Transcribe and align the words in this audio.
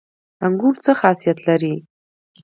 انګور 0.45 0.75
څه 0.83 0.91
خاصیت 0.99 1.37
لري؟ 1.47 1.75